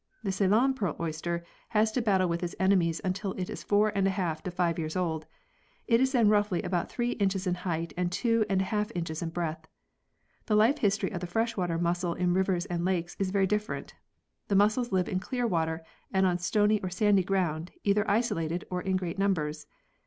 The 0.23 0.31
Ceylon 0.31 0.73
pearl 0.73 0.95
oyster 0.99 1.45
has 1.69 1.91
to 1.91 2.01
battle 2.01 2.27
with 2.27 2.41
its 2.41 2.55
enemies 2.59 3.01
until 3.03 3.33
it 3.33 3.51
is 3.51 3.61
four 3.61 3.89
and 3.93 4.07
a 4.07 4.09
half 4.09 4.41
to 4.41 4.49
five 4.49 4.79
years 4.79 4.95
old. 4.95 5.27
It 5.85 6.01
is 6.01 6.11
then 6.13 6.27
roughly 6.27 6.63
about 6.63 6.89
three 6.89 7.11
inches 7.11 7.45
in 7.45 7.53
height 7.53 7.93
and 7.95 8.11
two 8.11 8.43
and 8.49 8.61
a 8.61 8.71
half 8.73 8.91
inches 8.95 9.21
in 9.21 9.29
breadth. 9.29 9.67
The 10.47 10.55
life 10.55 10.79
history 10.79 11.11
of 11.11 11.21
the 11.21 11.27
fresh 11.27 11.55
water 11.55 11.77
mussels 11.77 12.17
in 12.17 12.33
rivers 12.33 12.65
and 12.65 12.83
lakes 12.83 13.15
is 13.19 13.29
very 13.29 13.45
different. 13.45 13.93
The 14.47 14.55
mussels 14.55 14.91
live 14.91 15.07
in 15.07 15.19
clear 15.19 15.45
water 15.45 15.83
and 16.11 16.25
on 16.25 16.39
stony 16.39 16.81
or 16.81 16.89
sandy 16.89 17.23
ground, 17.23 17.69
either 17.83 18.09
isolated 18.09 18.65
or 18.71 18.81
in 18.81 18.97
great 18.97 19.19
numbers. 19.19 19.67